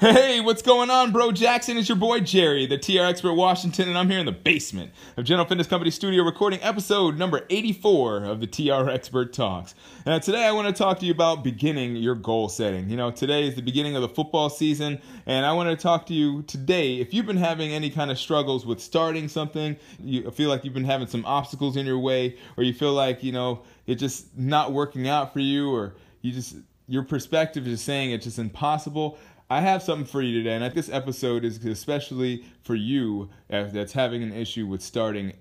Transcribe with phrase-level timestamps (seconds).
[0.00, 1.30] Hey, what's going on, bro?
[1.30, 4.92] Jackson, it's your boy Jerry, the TR Expert Washington, and I'm here in the basement
[5.18, 9.74] of General Fitness Company Studio recording episode number 84 of the TR Expert Talks.
[10.06, 12.88] And today I want to talk to you about beginning your goal setting.
[12.88, 16.06] You know, today is the beginning of the football season, and I want to talk
[16.06, 16.94] to you today.
[16.94, 20.72] If you've been having any kind of struggles with starting something, you feel like you've
[20.72, 24.34] been having some obstacles in your way, or you feel like, you know, it's just
[24.34, 26.56] not working out for you, or you just
[26.90, 29.16] your perspective is saying it's just impossible.
[29.52, 34.22] I have something for you today, and this episode is especially for you that's having
[34.22, 35.32] an issue with starting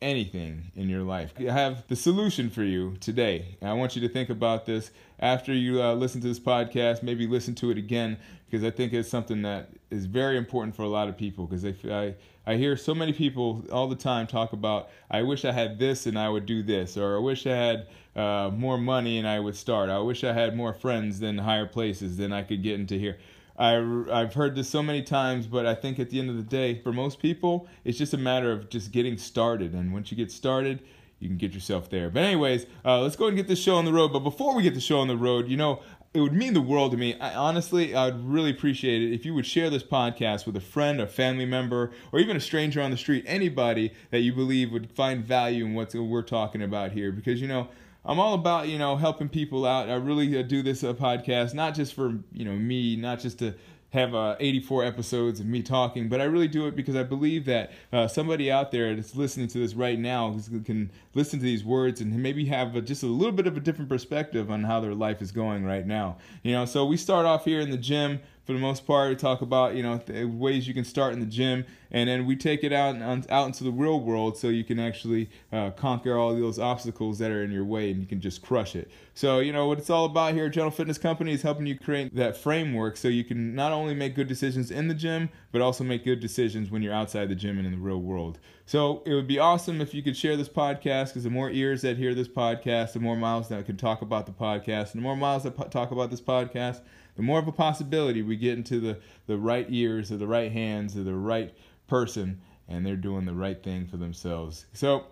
[0.00, 1.34] anything in your life.
[1.36, 3.58] I have the solution for you today.
[3.60, 7.02] And I want you to think about this after you uh, listen to this podcast,
[7.02, 10.82] maybe listen to it again, because I think it's something that is very important for
[10.82, 11.46] a lot of people.
[11.46, 12.14] Because I,
[12.46, 16.06] I hear so many people all the time talk about, I wish I had this
[16.06, 19.40] and I would do this, or I wish I had uh, more money and I
[19.40, 19.90] would start.
[19.90, 23.18] I wish I had more friends than higher places than I could get into here.
[23.60, 23.76] I,
[24.10, 26.80] I've heard this so many times, but I think at the end of the day,
[26.80, 29.74] for most people, it's just a matter of just getting started.
[29.74, 30.80] And once you get started,
[31.18, 32.08] you can get yourself there.
[32.08, 34.14] But anyways, uh, let's go and get this show on the road.
[34.14, 35.82] But before we get the show on the road, you know,
[36.14, 37.20] it would mean the world to me.
[37.20, 40.60] I, honestly, I would really appreciate it if you would share this podcast with a
[40.60, 44.72] friend, a family member, or even a stranger on the street, anybody that you believe
[44.72, 47.12] would find value in what we're talking about here.
[47.12, 47.68] Because, you know,
[48.04, 49.88] I'm all about you know helping people out.
[49.88, 53.38] I really uh, do this uh, podcast not just for you know me, not just
[53.40, 53.54] to
[53.90, 57.44] have uh, 84 episodes of me talking, but I really do it because I believe
[57.46, 61.64] that uh, somebody out there that's listening to this right now can listen to these
[61.64, 64.78] words and maybe have a, just a little bit of a different perspective on how
[64.78, 66.18] their life is going right now.
[66.44, 69.10] You know, so we start off here in the gym for the most part.
[69.10, 72.36] We talk about you know ways you can start in the gym, and then we
[72.36, 72.96] take it out
[73.30, 77.30] out into the real world so you can actually uh, conquer all those obstacles that
[77.30, 78.90] are in your way, and you can just crush it.
[79.14, 80.48] So you know what it's all about here.
[80.48, 84.14] General Fitness Company is helping you create that framework so you can not only make
[84.14, 87.58] good decisions in the gym, but also make good decisions when you're outside the gym
[87.58, 88.38] and in the real world.
[88.70, 91.82] So it would be awesome if you could share this podcast because the more ears
[91.82, 95.02] that hear this podcast, the more miles that can talk about the podcast, and the
[95.02, 96.80] more miles that po- talk about this podcast
[97.16, 100.52] the more of a possibility we get into the, the right ears or the right
[100.52, 101.52] hands or the right
[101.86, 104.66] person and they're doing the right thing for themselves.
[104.72, 105.06] So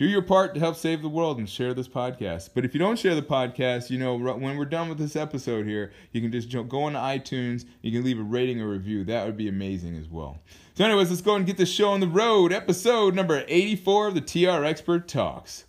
[0.00, 2.48] do your part to help save the world and share this podcast.
[2.54, 5.66] But if you don't share the podcast, you know, when we're done with this episode
[5.66, 9.04] here, you can just go on iTunes, you can leave a rating or review.
[9.04, 10.38] That would be amazing as well.
[10.72, 12.50] So, anyways, let's go and get this show on the road.
[12.50, 15.66] Episode number 84 of the TR Expert Talks.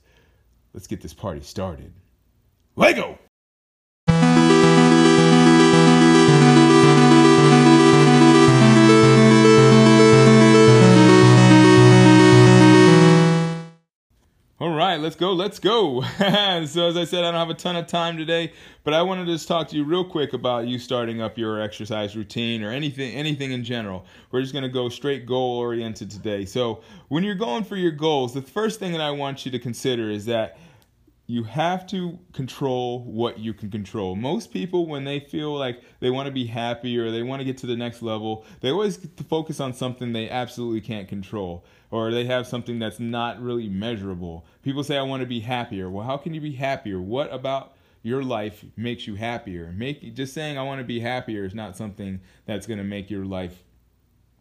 [0.73, 1.91] Let's get this party started.
[2.77, 3.19] Lego!
[15.01, 16.01] Let's go, let's go.
[16.19, 18.53] so, as I said, I don't have a ton of time today,
[18.83, 21.59] but I wanted to just talk to you real quick about you starting up your
[21.59, 24.05] exercise routine or anything, anything in general.
[24.31, 26.45] We're just going to go straight goal oriented today.
[26.45, 29.59] So, when you're going for your goals, the first thing that I want you to
[29.59, 30.57] consider is that
[31.31, 34.17] you have to control what you can control.
[34.17, 37.45] Most people, when they feel like they want to be happy or they want to
[37.45, 38.99] get to the next level, they always
[39.29, 44.45] focus on something they absolutely can't control or they have something that's not really measurable.
[44.61, 45.89] People say, I want to be happier.
[45.89, 46.99] Well, how can you be happier?
[46.99, 49.71] What about your life makes you happier?
[49.71, 53.09] Make just saying I want to be happier is not something that's going to make
[53.09, 53.63] your life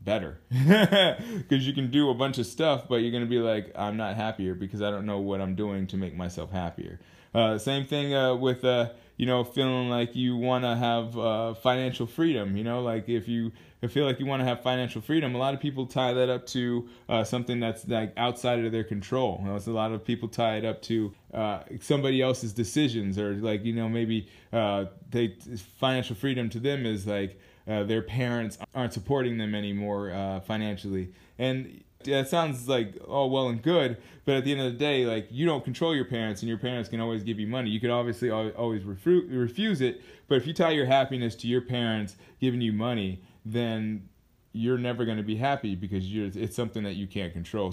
[0.01, 0.39] better.
[0.51, 3.97] Because you can do a bunch of stuff but you're going to be like i'm
[3.97, 7.01] not happier because i don't know what i'm doing to make myself happier.
[7.33, 11.55] Uh, same thing uh, with uh, you know feeling like you want to have uh,
[11.55, 12.83] financial freedom you know?
[12.83, 13.53] Like if you
[13.89, 16.47] feel like you want to have financial freedom a lot of people tie that up
[16.47, 19.39] to uh, something that's like outside of their control.
[19.43, 23.35] You know, a lot of people tie it up to uh, somebody else's decisions or
[23.35, 25.37] like you know maybe they
[25.79, 27.39] financial freedom to them is like
[27.69, 31.13] uh, their parents aren't supporting them anymore uh, financially.
[31.39, 35.05] And that sounds like all well and good, but at the end of the day,
[35.05, 37.71] like you don't control your parents, and your parents can always give you money.
[37.71, 42.17] You can obviously always refuse it, but if you tie your happiness to your parents
[42.41, 44.09] giving you money, then
[44.53, 47.73] you're never going to be happy because it's something that you can't control.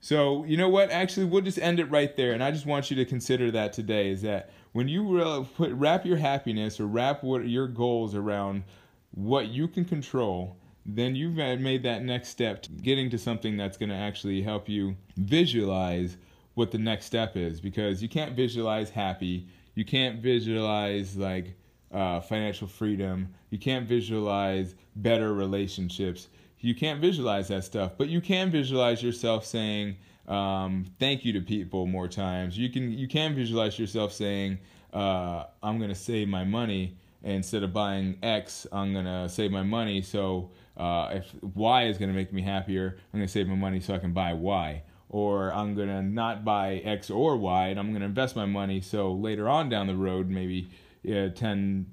[0.00, 0.90] So you know what?
[0.90, 3.72] Actually, we'll just end it right there, and I just want you to consider that
[3.72, 4.10] today.
[4.10, 8.64] Is that when you put wrap your happiness or wrap what your goals around
[9.12, 13.76] what you can control, then you've made that next step to getting to something that's
[13.76, 16.16] going to actually help you visualize
[16.54, 21.54] what the next step is because you can't visualize happy, you can't visualize like
[21.92, 26.28] uh, financial freedom, you can't visualize better relationships,
[26.60, 29.96] you can't visualize that stuff, but you can visualize yourself saying
[30.28, 32.56] um, thank you to people more times.
[32.56, 34.58] You can you can visualize yourself saying
[34.92, 39.62] uh, I'm going to save my money instead of buying X, I'm gonna save my
[39.62, 40.02] money.
[40.02, 43.94] So uh, if Y is gonna make me happier, I'm gonna save my money so
[43.94, 44.82] I can buy Y.
[45.08, 49.12] Or I'm gonna not buy X or Y, and I'm gonna invest my money so
[49.12, 50.70] later on down the road, maybe
[51.06, 51.86] uh, 10,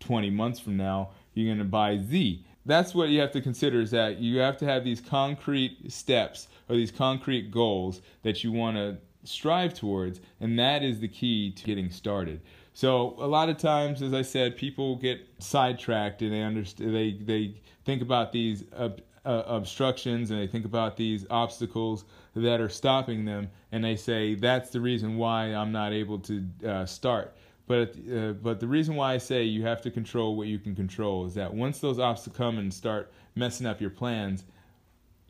[0.00, 2.44] 20 months from now, you're gonna buy Z.
[2.66, 6.48] That's what you have to consider is that you have to have these concrete steps
[6.68, 11.50] or these concrete goals that you want to strive towards, and that is the key
[11.52, 12.40] to getting started.
[12.78, 17.10] So a lot of times, as I said, people get sidetracked and they understand they
[17.10, 17.54] they
[17.84, 22.04] think about these ob- uh, obstructions and they think about these obstacles
[22.36, 26.44] that are stopping them, and they say that's the reason why I'm not able to
[26.64, 27.36] uh, start.
[27.66, 30.76] But uh, but the reason why I say you have to control what you can
[30.76, 34.44] control is that once those obstacles come and start messing up your plans,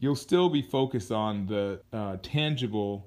[0.01, 3.07] you'll still be focused on the uh, tangible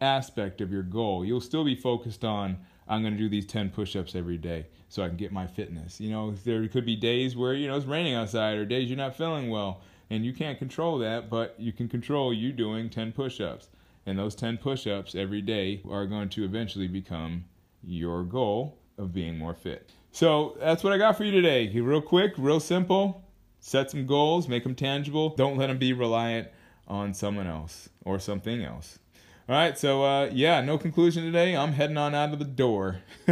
[0.00, 1.24] aspect of your goal.
[1.24, 2.58] You'll still be focused on
[2.88, 6.00] I'm going to do these 10 push-ups every day so I can get my fitness.
[6.00, 8.96] You know, there could be days where, you know, it's raining outside or days you're
[8.96, 13.12] not feeling well and you can't control that, but you can control you doing 10
[13.12, 13.68] push-ups.
[14.06, 17.46] And those 10 push-ups every day are going to eventually become
[17.82, 19.90] your goal of being more fit.
[20.12, 21.68] So that's what I got for you today.
[21.68, 23.24] Real quick, real simple.
[23.60, 25.30] Set some goals, make them tangible.
[25.30, 26.48] Don't let them be reliant
[26.86, 28.98] on someone else or something else.
[29.46, 31.54] All right, so uh, yeah, no conclusion today.
[31.54, 33.02] I'm heading on out of the door.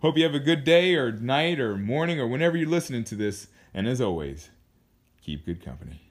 [0.00, 3.16] Hope you have a good day or night or morning or whenever you're listening to
[3.16, 3.48] this.
[3.72, 4.50] And as always,
[5.20, 6.03] keep good company.